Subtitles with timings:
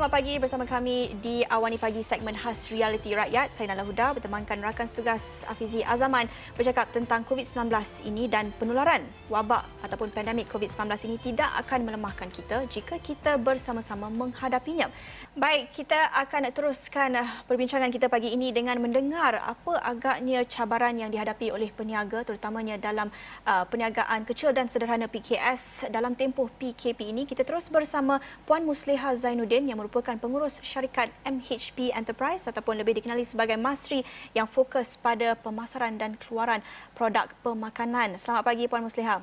[0.00, 3.52] Selamat pagi bersama kami di Awani Pagi segmen khas Reality Rakyat.
[3.52, 6.24] Saya Nala Huda bertemankan rakan tugas Afizi Azaman
[6.56, 7.68] bercakap tentang COVID-19
[8.08, 14.08] ini dan penularan wabak ataupun pandemik COVID-19 ini tidak akan melemahkan kita jika kita bersama-sama
[14.08, 14.88] menghadapinya.
[15.36, 21.52] Baik, kita akan teruskan perbincangan kita pagi ini dengan mendengar apa agaknya cabaran yang dihadapi
[21.52, 23.12] oleh peniaga terutamanya dalam
[23.44, 27.28] uh, perniagaan kecil dan sederhana PKS dalam tempoh PKP ini.
[27.28, 28.16] Kita terus bersama
[28.48, 29.89] Puan Musliha Zainuddin yang merupakan
[30.22, 36.62] pengurus syarikat MHP Enterprise ataupun lebih dikenali sebagai Masri yang fokus pada pemasaran dan keluaran
[36.94, 38.14] produk pemakanan.
[38.16, 39.18] Selamat pagi Puan Musliha.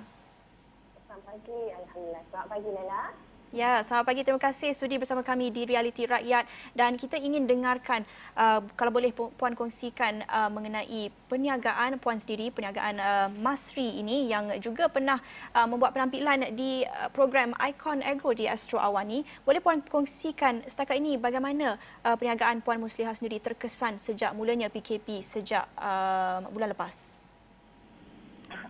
[1.08, 2.24] Selamat pagi, Alhamdulillah.
[2.30, 3.27] Selamat pagi Nana.
[3.58, 4.22] Ya, selamat pagi.
[4.22, 6.46] Terima kasih sudi bersama kami di Realiti Rakyat
[6.78, 8.06] dan kita ingin dengarkan
[8.38, 14.54] uh, kalau boleh puan kongsikan uh, mengenai perniagaan puan sendiri, perniagaan uh, Masri ini yang
[14.62, 15.18] juga pernah
[15.58, 19.26] uh, membuat penampilan di uh, program Icon Agro di Astro Awani.
[19.42, 25.26] Boleh puan kongsikan setakat ini bagaimana uh, perniagaan puan Musliha sendiri terkesan sejak mulanya PKP
[25.26, 27.18] sejak uh, bulan lepas?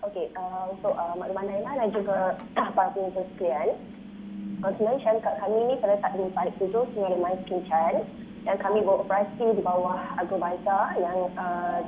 [0.08, 2.40] Okey, uh, untuk uh, makluman Naila dan juga
[2.76, 3.76] para penonton sekalian,
[4.58, 8.02] Sebenarnya syarikat kami ini terletak di Parik Tujuh, Sungai Lemai, Kincan
[8.48, 11.84] dan kami beroperasi di bawah Agrobazar yang uh,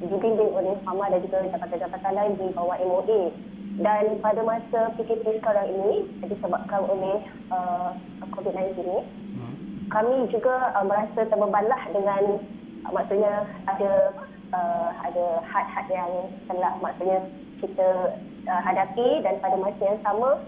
[0.00, 3.34] dibimbing oleh FAMA dan juga jabatan-jabatan lain di bawah MOA.
[3.76, 7.20] Dan pada masa PKP sekarang ini disebabkan oleh
[7.52, 7.92] uh,
[8.32, 9.54] COVID-19 ini, hmm.
[9.92, 12.40] kami juga uh, merasa terbebalah dengan
[12.88, 14.16] uh, maksudnya ada
[14.56, 16.12] uh, ada had-had yang
[16.48, 17.20] telah maksudnya
[17.60, 18.16] kita
[18.48, 20.40] uh, hadapi dan pada masa yang sama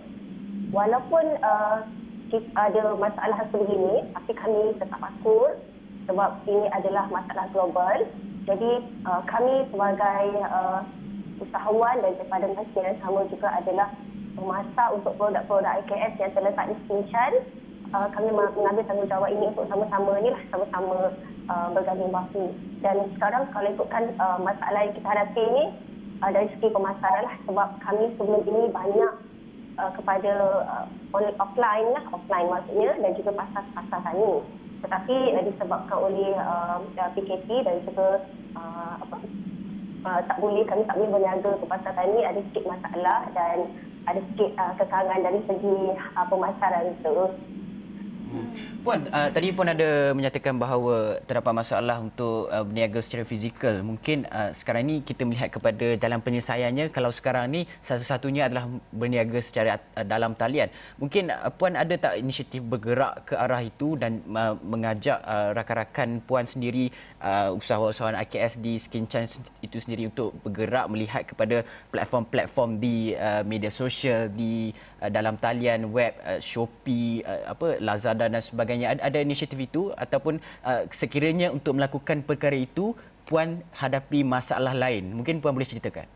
[0.72, 1.84] walaupun uh,
[2.56, 5.56] ada masalah seperti ini, tapi kami tetap akur
[6.04, 7.98] sebab ini adalah masalah global.
[8.48, 8.72] Jadi
[9.04, 10.80] uh, kami sebagai uh,
[11.40, 13.88] usahawan dan daripada masa yang sama juga adalah
[14.36, 17.32] memasak untuk produk-produk IKS yang terletak di Sinchan.
[17.88, 20.96] Uh, kami mengambil tanggungjawab ini untuk sama-sama ni lah, sama-sama
[21.48, 22.52] uh, berganding bahu.
[22.84, 25.64] Dan sekarang kalau ikutkan uh, masalah yang kita hadapi ini,
[26.20, 29.12] uh, dari segi pemasaran lah sebab kami sebelum ini banyak
[29.78, 30.32] uh, kepada
[30.66, 30.86] uh,
[31.38, 34.32] offline lah, offline maksudnya dan juga pasar-pasar tani.
[34.84, 36.82] Tetapi uh, disebabkan oleh uh,
[37.14, 38.26] PKP dan juga
[38.58, 39.16] uh, apa,
[40.04, 43.70] uh, tak boleh kami tak boleh berniaga ke pasar tani ada sikit masalah dan
[44.10, 47.16] ada sikit uh, kekangan dari segi uh, pemasaran itu.
[47.30, 47.57] Hmm.
[48.84, 53.80] Puan, uh, tadi pun ada menyatakan bahawa terdapat masalah untuk uh, berniaga secara fizikal.
[53.80, 56.92] Mungkin uh, sekarang ini kita melihat kepada jalan penyelesaiannya.
[56.92, 60.68] Kalau sekarang ini satu-satunya adalah berniaga secara uh, dalam talian.
[61.00, 66.20] Mungkin uh, Puan ada tak inisiatif bergerak ke arah itu dan uh, mengajak uh, rakan-rakan
[66.24, 66.92] Puan sendiri,
[67.22, 73.42] uh, usahawan-usahawan IKS di Skin Chance itu sendiri untuk bergerak melihat kepada platform-platform di uh,
[73.46, 79.00] media sosial, di uh, dalam talian web, uh, Shopee, uh, apa Lazada dan sebagainya ada,
[79.10, 82.94] ada inisiatif itu ataupun uh, sekiranya untuk melakukan perkara itu
[83.28, 86.08] puan hadapi masalah lain mungkin puan boleh ceritakan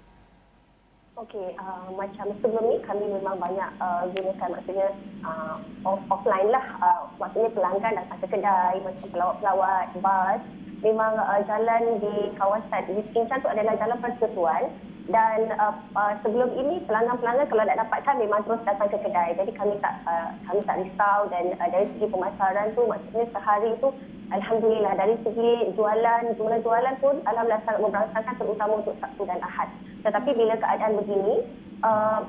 [1.12, 4.91] Okey, uh, macam sebelum ni kami memang banyak uh, gunakan maksudnya
[5.22, 6.64] uh, off- offline lah.
[6.82, 10.42] Uh, maksudnya pelanggan datang ke kedai macam pelawat-pelawat, bas.
[10.82, 14.66] Memang uh, jalan di kawasan di Kincan tu adalah jalan persekutuan.
[15.10, 19.34] Dan uh, uh, sebelum ini pelanggan-pelanggan kalau nak dapatkan memang terus datang ke kedai.
[19.34, 23.75] Jadi kami tak uh, kami tak risau dan uh, dari segi pemasaran tu maksudnya sehari
[23.82, 23.91] tu
[24.31, 29.69] alhamdulillah dari segi jualan jumlah jualan pun alhamdulillah sangat memberangkatkan terutama untuk Sabtu dan Ahad.
[30.06, 31.34] Tetapi bila keadaan begini
[31.82, 32.22] uh,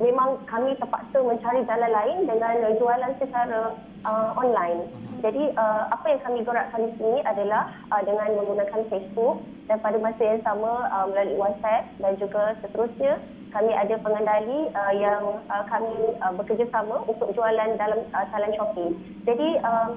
[0.00, 3.76] memang kami terpaksa mencari jalan lain dengan jualan secara
[4.08, 4.88] uh, online
[5.20, 10.00] jadi uh, apa yang kami gerakkan di sini adalah uh, dengan menggunakan Facebook dan pada
[10.00, 13.20] masa yang sama uh, melalui WhatsApp dan juga seterusnya
[13.52, 15.22] kami ada pengendali uh, yang
[15.52, 18.96] uh, kami uh, bekerjasama untuk jualan dalam uh, salan Shopee.
[19.28, 19.90] Jadi uh,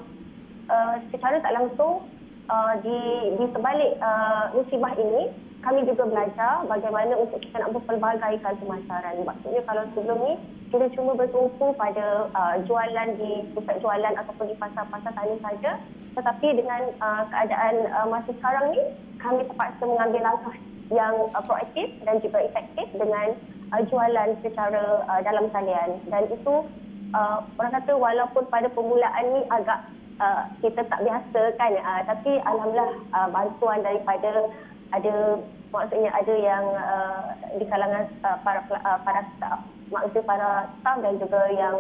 [0.68, 2.04] uh, secara tak langsung
[2.52, 3.00] uh, di
[3.40, 5.32] di sebalik uh, musibah ini
[5.64, 9.16] kami juga belajar bagaimana untuk kita nak mempelbagaikan pemasaran.
[9.24, 10.34] Maksudnya kalau sebelum ni
[10.70, 15.80] kita cuma bertumpu pada uh, jualan di pusat jualan ataupun di pasar-pasar tani saja.
[16.20, 18.82] Tetapi dengan uh, keadaan uh, masa sekarang ni,
[19.24, 20.56] kami terpaksa mengambil langkah
[20.92, 23.34] yang uh, proaktif dan juga efektif dengan
[23.72, 26.04] uh, jualan secara uh, dalam talian.
[26.12, 26.68] Dan itu
[27.16, 29.80] uh, orang kata walaupun pada permulaan ni agak
[30.20, 34.52] uh, kita tak biasa kan, uh, tapi alhamdulillah uh, bantuan daripada
[34.94, 35.42] ada
[35.74, 39.60] maksudnya ada yang uh, di kalangan uh, para uh, para staff
[39.90, 40.50] maksudnya para
[40.80, 41.76] staff dan juga yang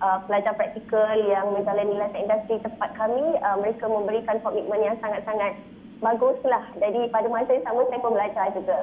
[0.00, 5.52] uh, pelajar praktikal yang menjalani latihan industri tempat kami uh, mereka memberikan komitmen yang sangat-sangat
[6.00, 8.78] baguslah jadi pada masa yang sama saya pun belajar juga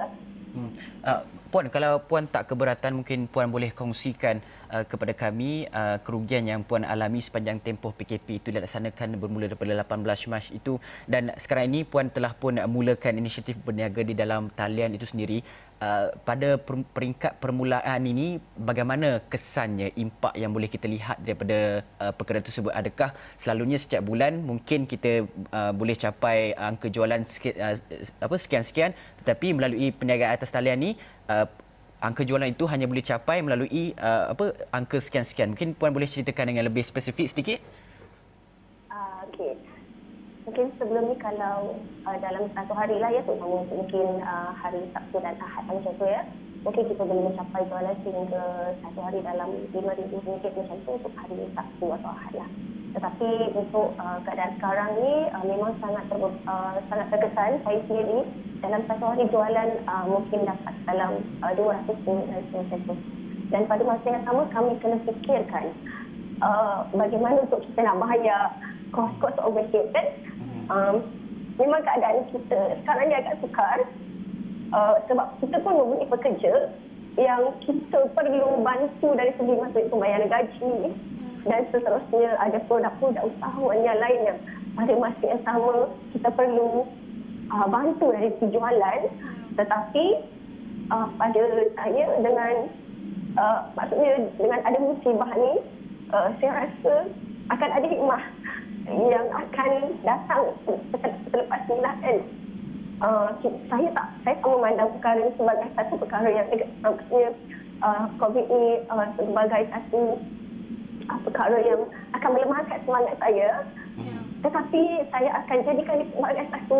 [0.54, 0.72] hmm.
[1.02, 1.22] uh,
[1.54, 4.42] Puan, kalau Puan tak keberatan, mungkin Puan boleh kongsikan
[4.74, 9.86] uh, kepada kami uh, kerugian yang Puan alami sepanjang tempoh PKP itu dilaksanakan bermula daripada
[9.86, 14.98] 18 Mac itu dan sekarang ini Puan telah pun mulakan inisiatif berniaga di dalam talian
[14.98, 15.46] itu sendiri.
[15.84, 16.56] Uh, pada
[16.96, 23.12] peringkat permulaan ini bagaimana kesannya impak yang boleh kita lihat daripada uh, perkara tersebut adakah
[23.36, 29.52] selalunya setiap bulan mungkin kita uh, boleh capai angka jualan sikit, uh, apa sekian-sekian tetapi
[29.60, 30.92] melalui perniagaan atas talian ini
[31.30, 31.48] uh,
[32.04, 35.56] angka jualan itu hanya boleh capai melalui uh, apa angka sekian-sekian.
[35.56, 37.60] Mungkin puan boleh ceritakan dengan lebih spesifik sedikit?
[39.34, 39.58] Okey.
[40.46, 45.40] Mungkin sebelum ni kalau uh, dalam satu hari lah ya mungkin uh, hari Sabtu dan
[45.42, 46.22] Ahad macam tu ya
[46.62, 48.44] mungkin kita boleh mencapai jualan sehingga
[48.84, 52.50] satu hari dalam RM5,000 macam tu untuk hari Sabtu atau Ahad lah.
[52.94, 58.20] Tetapi untuk uh, keadaan sekarang ni uh, memang sangat ter, uh, sangat terkesan saya sendiri
[58.64, 62.96] dalam satu hari jualan uh, mungkin dapat dalam uh, 200 dan macam tu
[63.52, 65.76] dan pada masa yang sama kami kena fikirkan
[66.42, 68.56] uh, bagaimana untuk kita nak bayar
[68.96, 70.08] kos-kos overhead kan?
[70.72, 70.96] Um,
[71.60, 73.80] memang keadaan kita sekarang ni agak sukar.
[74.74, 76.54] Uh, sebab kita pun mempunyai pekerja
[77.14, 80.74] yang kita perlu bantu dari segi masuk pembayaran gaji.
[81.44, 84.40] Dan seterusnya ada produk-produk usahawan yang lain yang
[84.80, 86.88] pada masa yang sama kita perlu
[87.52, 89.00] uh, bantu dari segi jualan
[89.58, 90.06] tetapi
[90.92, 91.42] uh, pada
[91.76, 92.54] saya dengan
[93.40, 95.54] uh, maksudnya dengan ada musibah ni
[96.14, 96.94] uh, saya rasa
[97.52, 98.24] akan ada hikmah
[98.88, 99.72] yang akan
[100.04, 100.44] datang
[101.32, 102.18] selepas ni lah kan.
[103.04, 103.28] Uh,
[103.68, 106.48] saya tak saya tak memandang perkara ini sebagai satu perkara yang
[106.80, 107.30] maksudnya
[107.84, 110.02] uh, COVID ini uh, sebagai satu
[111.12, 111.82] uh, perkara yang
[112.16, 113.50] akan melemahkan semangat saya.
[114.44, 114.52] Yeah.
[114.52, 116.80] Tetapi saya akan jadikan ini sebagai satu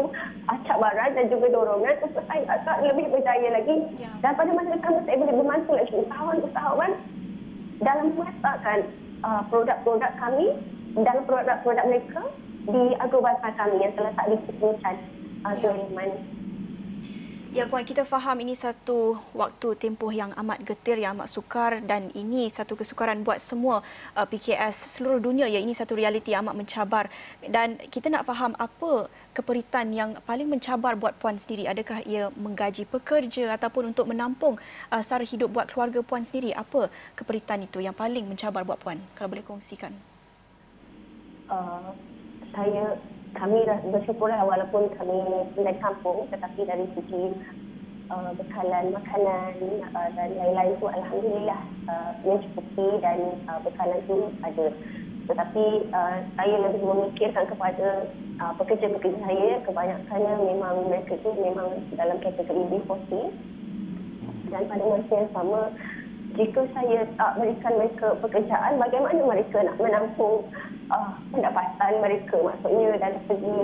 [0.52, 3.76] uh, cabaran dan juga dorongan untuk saya akan lebih berjaya lagi.
[3.96, 4.12] Yeah.
[4.20, 6.92] Dan pada masa sama saya boleh membantu lagi usahawan-usahawan
[7.80, 8.80] dalam memasarkan
[9.24, 10.48] uh, produk-produk kami
[11.00, 12.22] dan produk-produk mereka
[12.64, 14.98] di agrobazar kami yang terletak di Pusat
[15.44, 16.43] Agro Liman.
[17.54, 22.10] Ya Puan, kita faham ini satu waktu tempoh yang amat getir, yang amat sukar dan
[22.18, 23.86] ini satu kesukaran buat semua
[24.18, 25.62] uh, PKS seluruh dunia ya.
[25.62, 27.14] Ini satu realiti yang amat mencabar
[27.46, 29.06] dan kita nak faham apa
[29.38, 31.70] keperitan yang paling mencabar buat Puan sendiri.
[31.70, 34.58] Adakah ia menggaji pekerja ataupun untuk menampung
[34.90, 36.58] uh, sara hidup buat keluarga Puan sendiri?
[36.58, 38.98] Apa keperitan itu yang paling mencabar buat Puan?
[39.14, 39.94] Kalau boleh kongsikan.
[41.54, 41.94] Uh,
[42.50, 42.98] saya
[43.34, 45.18] kami bersyukur lah walaupun kami
[45.58, 47.34] di kampung tetapi dari segi
[48.14, 49.54] uh, bekalan makanan
[49.94, 53.20] uh, dan lain-lain tu alhamdulillah uh, mencukupi dan
[53.50, 54.68] uh, bekalan tu ada.
[55.24, 55.66] Tetapi
[55.96, 58.12] uh, saya lebih memikirkan kepada
[58.44, 63.12] uh, pekerja-pekerja saya kebanyakannya memang mereka tu memang dalam kategori B40
[64.52, 65.62] dan pada masa yang sama
[66.34, 70.50] jika saya tak berikan mereka pekerjaan bagaimana mereka nak menampung
[70.94, 73.60] uh, pendapatan mereka maksudnya dalam segi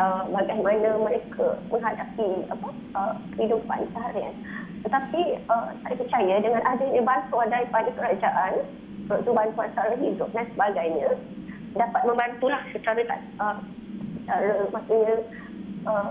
[0.00, 4.34] uh, bagaimana mereka menghadapi apa uh, kehidupan seharian.
[4.80, 5.22] Tetapi
[5.52, 8.54] uh, saya percaya dengan adanya bantuan daripada kerajaan
[9.10, 11.18] iaitu bantuan sara hidup dan sebagainya
[11.74, 13.58] dapat membantulah secara tak uh,
[14.22, 15.14] secara maksudnya
[15.84, 16.10] uh,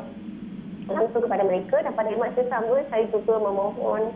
[0.89, 1.81] langsung kepada mereka.
[1.81, 4.13] Dan pada masa sama saya juga memohon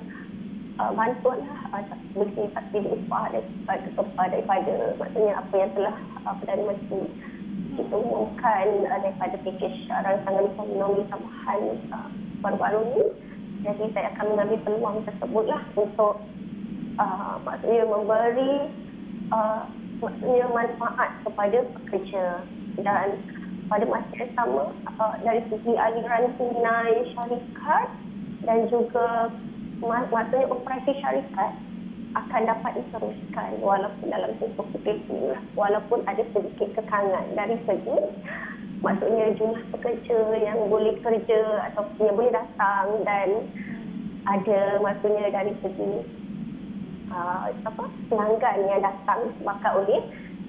[0.77, 1.39] uh, bantuan
[1.73, 1.81] uh,
[2.13, 7.03] bersifat tidak upah daripada, daripada, daripada maksudnya apa yang telah uh, Perdana Menteri
[7.73, 12.09] kita umumkan uh, daripada pakej rancangan ekonomi tambahan uh,
[12.45, 13.05] baru-baru ini
[13.63, 16.19] jadi saya akan mengambil peluang tersebut lah untuk
[16.99, 18.53] uh, maksudnya memberi
[19.31, 19.63] uh,
[20.03, 22.43] maksudnya manfaat kepada pekerja.
[22.73, 23.21] Dan
[23.71, 27.87] pada masa yang sama uh, dari segi aliran tunai syarikat
[28.43, 29.31] dan juga
[29.79, 31.55] maksudnya operasi syarikat
[32.13, 37.25] akan dapat diteruskan walaupun dalam tempoh PKP walaupun ada sedikit kekangan.
[37.33, 37.97] Dari segi
[38.83, 41.39] maksudnya jumlah pekerja yang boleh kerja
[41.71, 43.29] atau yang boleh datang dan
[44.27, 46.03] ada maksudnya dari segi
[47.11, 50.03] uh, apa pelanggan yang datang maka oleh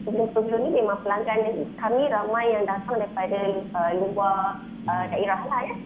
[0.05, 3.41] sebelum-sebelum ini memang pelanggan kami ramai yang datang daripada
[3.73, 5.77] uh, luar uh, daerah lah ya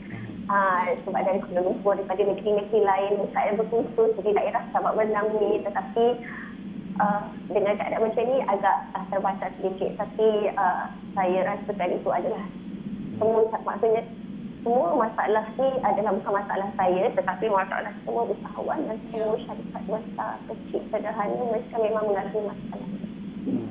[0.49, 5.61] uh, sebab dari Kuala Lumpur daripada negeri-negeri lain saya berkhusus di daerah Sabak Benang ni
[5.63, 6.05] tetapi
[6.99, 8.77] uh, dengan keadaan macam ni agak
[9.13, 12.45] terbatas sedikit tapi uh, saya rasakan itu adalah
[13.19, 14.03] semua maksudnya
[14.59, 20.35] semua masalah ni adalah bukan masalah saya tetapi masalah semua usahawan dan semua syarikat besar
[20.51, 22.91] kecil sederhana mereka memang mengalami masalah.
[23.49, 23.69] Hmm.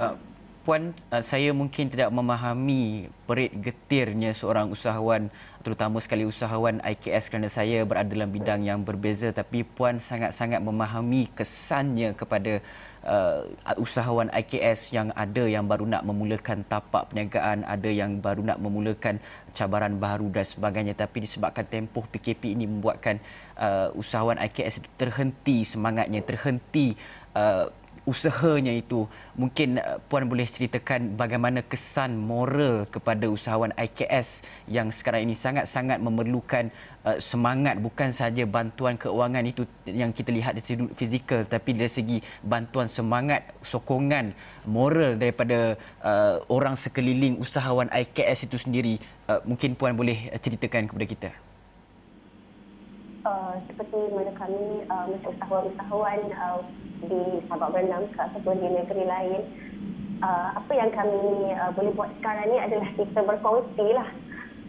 [0.00, 0.14] Uh,
[0.60, 5.32] Puan, uh, saya mungkin tidak memahami perit getirnya seorang usahawan,
[5.64, 9.32] terutama sekali usahawan IKS kerana saya berada dalam bidang yang berbeza.
[9.32, 12.60] Tapi Puan sangat-sangat memahami kesannya kepada
[13.08, 13.48] uh,
[13.80, 19.16] usahawan IKS yang ada yang baru nak memulakan tapak perniagaan, ada yang baru nak memulakan
[19.56, 20.92] cabaran baru dan sebagainya.
[20.92, 23.16] Tapi disebabkan tempoh PKP ini membuatkan
[23.56, 26.92] uh, usahawan IKS terhenti semangatnya, terhenti
[27.32, 27.72] uh,
[28.08, 29.04] usahanya itu
[29.36, 36.00] mungkin uh, puan boleh ceritakan bagaimana kesan moral kepada usahawan IKS yang sekarang ini sangat-sangat
[36.00, 36.72] memerlukan
[37.04, 41.92] uh, semangat bukan sahaja bantuan keuangan itu yang kita lihat dari segi fizikal tapi dari
[41.92, 44.32] segi bantuan semangat sokongan
[44.64, 48.94] moral daripada uh, orang sekeliling usahawan IKS itu sendiri.
[49.28, 51.30] Uh, mungkin puan boleh ceritakan kepada kita.
[53.20, 56.64] Uh, seperti mana kami uh, usahawan-usahawan uh,
[57.04, 59.40] di Sabak Berenang ke ataupun di negeri lain
[60.20, 64.08] uh, apa yang kami uh, boleh buat sekarang ni adalah kita berkongsi lah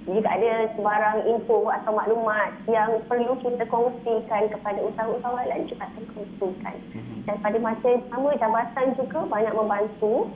[0.01, 6.03] jika ada sebarang info atau maklumat yang perlu kita kongsikan kepada usahawan-usahawan lain juga akan
[6.17, 7.17] kongsikan mhm.
[7.29, 10.31] dan pada masa yang sama jabatan juga banyak membantu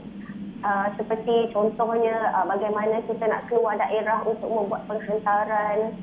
[0.62, 5.98] uh, seperti contohnya uh, bagaimana kita nak keluar daerah untuk membuat penghantaran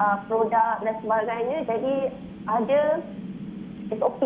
[0.00, 1.58] uh, produk dan sebagainya.
[1.66, 1.94] Jadi
[2.46, 2.80] ada
[3.96, 4.22] SOP.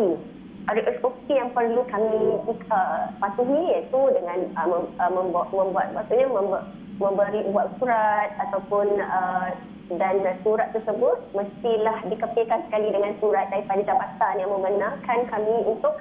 [0.68, 2.36] Ada SOP yang perlu kami
[2.68, 6.64] uh, patuhi iaitu dengan uh, mem, uh, membuat, membuat maksudnya membuat,
[7.00, 9.48] memberi buat surat ataupun uh,
[9.96, 15.98] dan surat tersebut mestilah dikepilkan sekali dengan surat daripada jabatan yang membenarkan kami untuk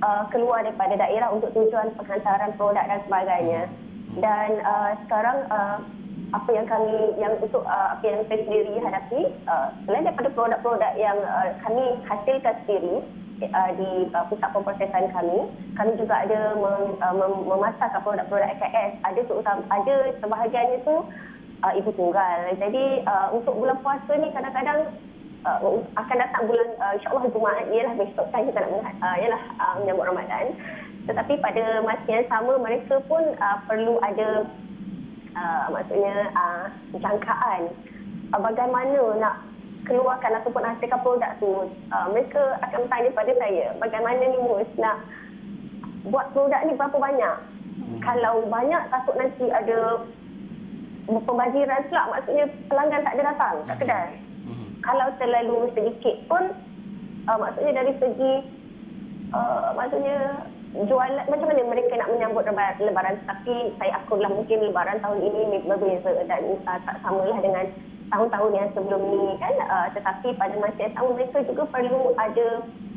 [0.00, 3.62] uh, keluar daripada daerah untuk tujuan penghantaran produk dan sebagainya.
[4.16, 5.78] Dan uh, sekarang uh,
[6.32, 10.92] apa yang kami yang untuk uh, apa yang saya sendiri hadapi uh, selain daripada produk-produk
[10.96, 13.04] yang uh, kami hasilkan sendiri
[13.44, 15.38] uh, di uh, pusat pemprosesan kami.
[15.76, 20.96] Kami juga ada mem, uh, mem, memasarkan produk-produk AKS ada terutama ada sebahagiannya tu
[21.62, 22.56] uh, ibu tunggal.
[22.56, 24.92] Jadi uh, untuk bulan puasa ni kadang-kadang
[25.44, 25.60] uh,
[25.96, 27.66] akan datang bulan uh, insyaallah Jumaat.
[27.70, 30.46] Ialah besok kan kita nak uh, ialah uh, menyambut Ramadan.
[31.06, 34.42] Tetapi pada masa yang sama mereka pun uh, perlu ada
[35.38, 36.64] uh, maksudnya uh,
[36.98, 37.70] jangkaan.
[38.34, 39.45] Uh, bagaimana nak
[39.86, 44.98] keluarkan ataupun hasilkan produk tu uh, mereka akan bertanya pada saya bagaimana ni Mus nak
[46.06, 47.36] buat produk ni berapa banyak.
[47.76, 48.00] Hmm.
[48.00, 50.00] kalau banyak takut nanti ada
[51.06, 52.02] pembaziran pula.
[52.08, 54.10] Maksudnya pelanggan tak ada datang kat kedai.
[54.46, 54.68] Hmm.
[54.82, 56.44] kalau terlalu sedikit pun
[57.30, 58.32] uh, maksudnya dari segi
[59.34, 63.16] uh, maksudnya jualan macam mana mereka nak menyambut lebaran, lebaran?
[63.24, 67.66] Tapi saya akurlah mungkin lebaran tahun ini berbeza dan uh, tak samalah dengan
[68.10, 72.48] tahun-tahun yang sebelum ni kan uh, tetapi pada masa yang sama mereka juga perlu ada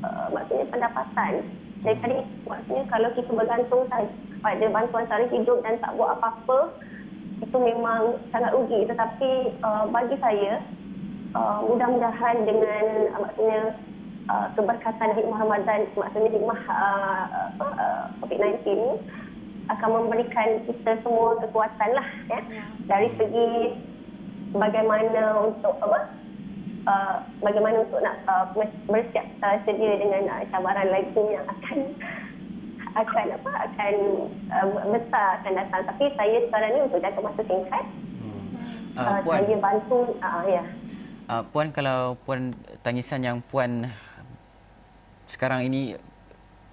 [0.06, 1.34] uh, maksudnya pendapatan
[1.82, 3.84] daripada maksudnya kalau kita bergantung
[4.39, 6.75] pada bantuan sara hidup dan tak buat apa-apa
[7.39, 10.60] itu memang sangat rugi tetapi uh, bagi saya
[11.34, 12.86] uh, mudah-mudahan dengan
[13.16, 13.62] uh, maksudnya
[14.28, 17.25] uh, keberkatan hikmah Ramadan maksudnya hikmah uh,
[17.63, 18.68] uh, COVID-19
[19.70, 22.39] akan memberikan kita semua kekuatan lah ya.
[22.50, 22.63] ya.
[22.89, 23.50] dari segi
[24.53, 26.00] bagaimana untuk apa
[26.89, 28.46] uh, bagaimana untuk nak uh,
[28.89, 31.77] bersiap uh, sedia dengan uh, cabaran lagi yang akan
[33.06, 33.94] akan apa akan
[34.50, 35.82] uh, besar akan datang.
[35.86, 37.86] Tapi saya sekarang ni untuk jangka masa singkat
[38.22, 38.41] hmm.
[38.98, 40.63] uh, uh, puan, saya bantu uh, ya.
[41.29, 43.86] Uh, puan kalau puan tangisan yang puan
[45.29, 45.94] sekarang ini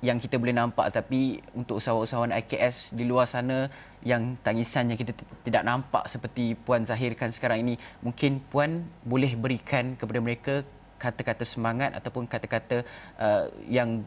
[0.00, 3.68] yang kita boleh nampak tapi untuk usahawan-usahawan IKS di luar sana
[4.06, 5.10] yang tangisan yang kita
[5.42, 7.74] tidak nampak seperti puan zahirkan sekarang ini
[8.06, 10.54] mungkin puan boleh berikan kepada mereka
[11.02, 12.86] kata-kata semangat ataupun kata-kata
[13.18, 14.06] uh, yang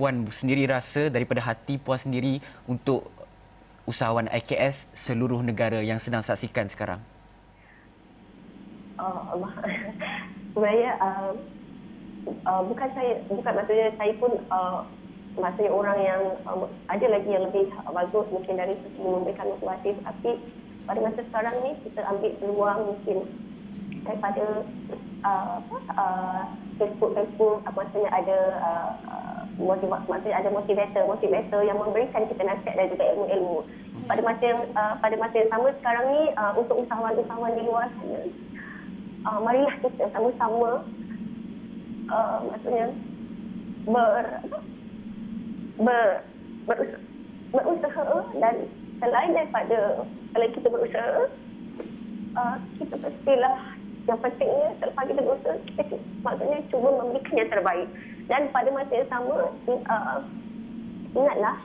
[0.00, 3.12] puan sendiri rasa daripada hati puan sendiri untuk
[3.84, 7.00] usahawan IKS seluruh negara yang sedang saksikan sekarang.
[8.96, 9.52] Oh Allah.
[10.56, 11.32] Sebenarnya uh,
[12.48, 14.80] uh, bukan saya bukan maksudnya saya pun uh,
[15.36, 19.90] maksudnya orang yang uh, ada lagi yang lebih bagus mungkin dari segi memberikan motivasi.
[20.02, 20.30] Tapi
[20.88, 23.18] pada masa sekarang ni kita ambil peluang mungkin
[24.06, 24.44] daripada
[25.26, 25.56] uh,
[25.96, 26.42] uh,
[26.80, 28.92] Facebook Facebook apa maksudnya ada uh,
[29.56, 33.58] motivasi maksudnya ada motivator motivator yang memberikan kita nasihat dan juga ilmu-ilmu.
[34.06, 37.88] Pada masa yang uh, pada masa yang sama sekarang ni uh, untuk usahawan-usahawan di luar
[37.96, 38.20] sana
[39.26, 40.86] uh, marilah kita sama-sama
[42.10, 42.86] uh, maksudnya
[43.90, 44.24] ber,
[45.80, 46.24] ber,
[46.68, 46.78] ber,
[47.52, 48.04] berusaha
[48.40, 48.54] dan
[49.00, 51.20] selain daripada kalau kita berusaha
[52.36, 53.56] uh, kita pastilah
[54.06, 57.88] yang pentingnya selepas kita berusaha kita maksudnya cuba memberikan yang terbaik.
[58.26, 59.36] Dan pada masa yang sama
[59.70, 60.18] uh,
[61.14, 61.56] ingatlah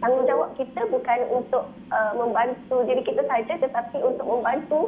[0.00, 4.80] tanggungjawab kita bukan untuk uh, membantu diri kita saja tetapi untuk membantu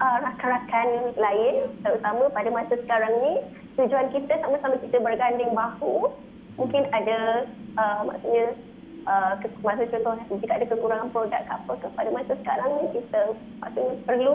[0.00, 3.34] uh, rakan-rakan lain terutama pada masa sekarang ni
[3.76, 6.10] tujuan kita sama-sama kita berganding bahu.
[6.58, 7.46] Mungkin ada
[7.78, 8.58] uh, maksudnya
[9.06, 9.32] uh,
[9.62, 13.20] masa contoh jika ada kekurangan produk ke apa ke pada masa sekarang ni kita
[13.62, 14.34] maksudnya perlu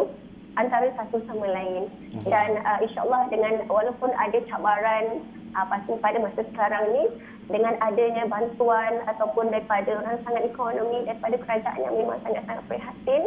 [0.56, 2.30] antara satu sama lain mhm.
[2.30, 5.26] dan uh, insyaallah dengan walaupun ada cabaran
[5.58, 7.04] uh, pasti pada masa sekarang ni
[7.52, 13.24] dengan adanya bantuan ataupun daripada rangsangan ekonomi daripada kerajaan yang memang sangat-sangat prihatin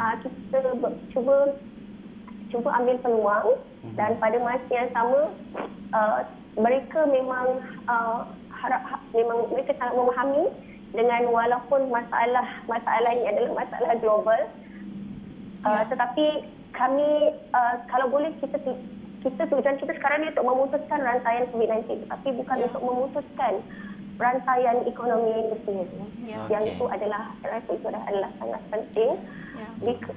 [0.00, 0.58] uh, kita
[1.12, 1.36] cuba
[2.48, 3.48] cuba ambil peluang
[3.84, 3.94] mhm.
[3.98, 5.20] dan pada masa yang sama
[5.92, 6.20] uh,
[6.52, 8.28] mereka memang uh,
[8.62, 10.44] harap ha, memang mereka sangat memahami
[10.94, 14.40] dengan walaupun masalah masalah ini adalah masalah global
[15.66, 18.56] uh, tetapi kami uh, kalau boleh kita
[19.22, 22.64] kita tujuan kita sekarang ni untuk memutuskan rantaian COVID-19 tetapi bukan ya.
[22.70, 23.54] untuk memutuskan
[24.20, 25.98] rantaian ekonomi itu sendiri.
[26.28, 26.46] Ya.
[26.46, 26.74] Yang okay.
[26.76, 29.12] itu adalah saya rasa itu adalah sangat penting.
[29.56, 29.68] Ya.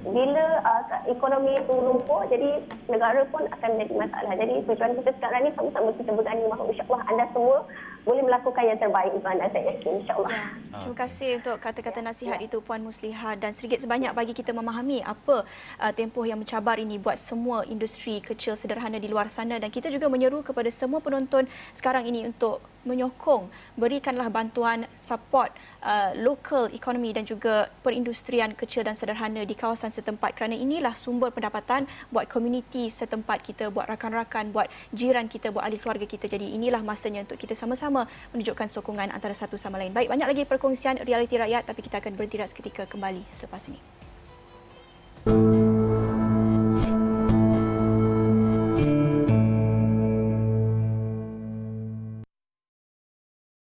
[0.05, 2.61] Bila uh, ekonomi itu lumpuh, jadi
[2.91, 4.33] negara pun akan menjadi masalah.
[4.37, 7.57] Jadi tujuan kita sekarang ni sama-sama kita berganding bahawa insyaAllah anda semua
[8.05, 10.29] boleh melakukan yang terbaik untuk anda saya yakin insyaAllah.
[10.29, 10.45] Ya.
[10.77, 12.45] Terima kasih untuk kata-kata nasihat ya.
[12.45, 15.41] itu Puan Musliha dan sedikit sebanyak bagi kita memahami apa
[15.81, 19.89] uh, tempoh yang mencabar ini buat semua industri kecil sederhana di luar sana dan kita
[19.89, 25.51] juga menyeru kepada semua penonton sekarang ini untuk menyokong berikanlah bantuan support
[25.83, 30.37] uh, local ekonomi dan juga perindustrian kecil dan sederhana di kawasan setempat.
[30.37, 35.81] Kerana inilah sumber pendapatan buat komuniti setempat kita buat rakan-rakan buat jiran kita buat ahli
[35.81, 36.29] keluarga kita.
[36.29, 39.91] Jadi inilah masanya untuk kita sama-sama menunjukkan sokongan antara satu sama lain.
[39.91, 44.04] Baik banyak lagi perkongsian realiti rakyat tapi kita akan berhenti seketika kembali selepas ini